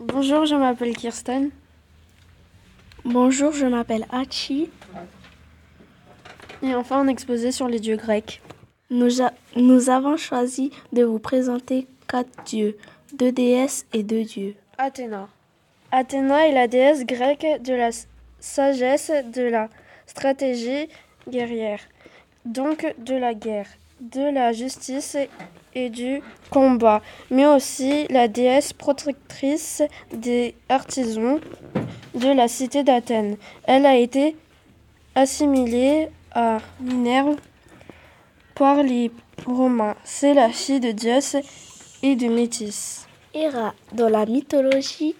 Bonjour, 0.00 0.46
je 0.46 0.54
m'appelle 0.54 0.96
Kirsten. 0.96 1.50
Bonjour, 3.04 3.52
je 3.52 3.66
m'appelle 3.66 4.06
Hachi. 4.10 4.70
Et 6.62 6.74
enfin, 6.74 7.00
un 7.00 7.08
exposé 7.08 7.52
sur 7.52 7.68
les 7.68 7.80
dieux 7.80 7.96
grecs. 7.96 8.40
Nous, 8.90 9.22
a- 9.22 9.32
nous 9.56 9.88
avons 9.90 10.16
choisi 10.16 10.70
de 10.92 11.04
vous 11.04 11.18
présenter 11.18 11.86
quatre 12.08 12.44
dieux, 12.44 12.76
deux 13.14 13.32
déesses 13.32 13.86
et 13.92 14.02
deux 14.02 14.24
dieux. 14.24 14.54
Athéna. 14.78 15.28
Athéna 15.92 16.48
est 16.48 16.52
la 16.52 16.68
déesse 16.68 17.04
grecque 17.06 17.46
de 17.62 17.74
la 17.74 17.90
sagesse, 18.40 19.10
de 19.34 19.42
la 19.42 19.68
stratégie 20.06 20.88
guerrière, 21.28 21.80
donc 22.44 22.94
de 22.98 23.14
la 23.14 23.34
guerre, 23.34 23.68
de 24.00 24.32
la 24.32 24.52
justice 24.52 25.16
et 25.74 25.90
du 25.90 26.20
combat, 26.50 27.02
mais 27.30 27.46
aussi 27.46 28.06
la 28.08 28.28
déesse 28.28 28.72
protectrice 28.72 29.82
des 30.12 30.54
artisans 30.68 31.40
de 32.14 32.28
la 32.28 32.48
cité 32.48 32.82
d'Athènes. 32.82 33.36
Elle 33.64 33.86
a 33.86 33.96
été 33.96 34.36
assimilée 35.14 36.08
à 36.32 36.58
Minerve 36.80 37.36
par 38.54 38.82
les 38.82 39.10
Romains. 39.46 39.96
C'est 40.04 40.34
la 40.34 40.50
fille 40.50 40.80
de 40.80 40.98
Zeus 40.98 41.36
et 42.02 42.16
de 42.16 42.26
Métis. 42.28 43.06
Héra 43.32 43.74
dans 43.92 44.08
la 44.08 44.26
mythologie 44.26 45.14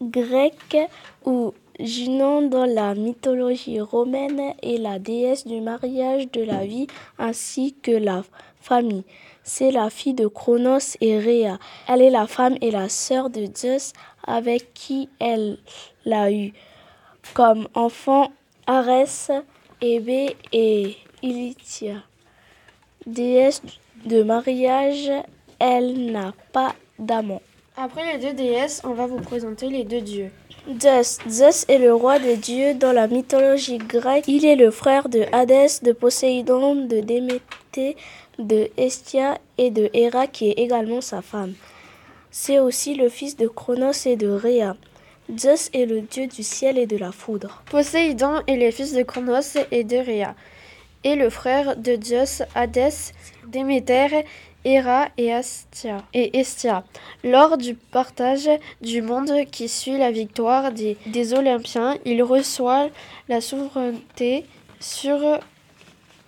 grecque 0.00 0.76
ou 1.24 1.54
Junon 1.78 2.48
dans 2.48 2.64
la 2.64 2.94
mythologie 2.94 3.80
romaine 3.80 4.54
est 4.62 4.78
la 4.78 4.98
déesse 4.98 5.46
du 5.46 5.60
mariage, 5.60 6.30
de 6.30 6.42
la 6.42 6.64
vie 6.64 6.86
ainsi 7.18 7.74
que 7.82 7.90
la 7.90 8.24
famille. 8.60 9.04
C'est 9.42 9.70
la 9.70 9.90
fille 9.90 10.14
de 10.14 10.26
Cronos 10.26 10.96
et 11.00 11.18
Rhea. 11.18 11.58
Elle 11.86 12.02
est 12.02 12.10
la 12.10 12.26
femme 12.26 12.56
et 12.62 12.70
la 12.70 12.88
sœur 12.88 13.28
de 13.28 13.46
Zeus 13.54 13.92
avec 14.26 14.72
qui 14.72 15.08
elle 15.18 15.58
l'a 16.04 16.32
eu 16.32 16.52
comme 17.34 17.68
enfant 17.74 18.32
Arès, 18.66 19.30
Hébé 19.80 20.36
et 20.52 20.96
Ilithia. 21.22 22.02
Déesse 23.06 23.62
de 24.04 24.22
mariage, 24.22 25.10
elle 25.58 26.10
n'a 26.10 26.32
pas 26.52 26.74
d'amant. 26.98 27.42
Après 27.76 28.14
les 28.14 28.18
deux 28.18 28.32
déesses, 28.32 28.80
on 28.84 28.94
va 28.94 29.06
vous 29.06 29.20
présenter 29.20 29.68
les 29.68 29.84
deux 29.84 30.00
dieux. 30.00 30.30
Zeus. 30.68 31.18
Zeus 31.28 31.64
est 31.68 31.78
le 31.78 31.94
roi 31.94 32.18
des 32.18 32.36
dieux 32.36 32.74
dans 32.74 32.92
la 32.92 33.06
mythologie 33.06 33.78
grecque. 33.78 34.26
Il 34.26 34.44
est 34.44 34.56
le 34.56 34.72
frère 34.72 35.08
de 35.08 35.24
Hadès, 35.30 35.80
de 35.82 35.92
Poséidon, 35.92 36.74
de 36.86 37.00
Déméter, 37.00 37.96
de 38.40 38.68
Hestia 38.76 39.38
et 39.58 39.70
de 39.70 39.88
Héra 39.94 40.26
qui 40.26 40.50
est 40.50 40.58
également 40.58 41.00
sa 41.00 41.22
femme. 41.22 41.54
C'est 42.32 42.58
aussi 42.58 42.96
le 42.96 43.08
fils 43.08 43.36
de 43.36 43.46
Cronos 43.46 44.06
et 44.06 44.16
de 44.16 44.28
Rhea. 44.28 44.76
Zeus 45.38 45.70
est 45.72 45.86
le 45.86 46.00
dieu 46.00 46.26
du 46.26 46.42
ciel 46.42 46.78
et 46.78 46.86
de 46.86 46.96
la 46.96 47.12
foudre. 47.12 47.62
Poséidon 47.70 48.42
est 48.48 48.56
le 48.56 48.70
fils 48.72 48.92
de 48.92 49.02
Cronos 49.04 49.56
et 49.70 49.84
de 49.84 49.96
Rhea, 49.96 50.34
et 51.04 51.14
le 51.14 51.30
frère 51.30 51.76
de 51.76 51.96
Zeus, 52.02 52.42
Hadès, 52.54 53.12
Déméter, 53.46 54.24
Héra 54.66 55.10
et 55.16 55.32
Astia, 55.32 55.98
et 56.12 56.36
Hestia. 56.36 56.82
Lors 57.22 57.56
du 57.56 57.74
partage 57.74 58.50
du 58.80 59.00
monde 59.00 59.30
qui 59.52 59.68
suit 59.68 59.96
la 59.96 60.10
victoire 60.10 60.72
des, 60.72 60.96
des 61.06 61.34
Olympiens, 61.34 61.96
il 62.04 62.20
reçoit 62.24 62.88
la 63.28 63.40
souveraineté 63.40 64.44
sur 64.80 65.18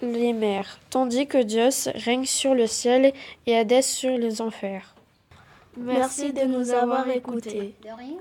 les 0.03 0.33
mers, 0.33 0.79
tandis 0.89 1.27
que 1.27 1.47
Zeus 1.47 1.89
règne 1.97 2.27
sur 2.27 2.55
le 2.55 2.69
ciel 2.69 3.13
et 3.49 3.57
Hadès 3.57 3.83
sur 3.83 4.17
les 4.17 4.41
enfers. 4.41 4.95
Merci 5.77 6.33
de 6.33 6.45
nous 6.45 6.71
avoir 6.71 7.09
écoutés. 7.09 7.75
De 7.83 7.89
rien. 7.89 8.19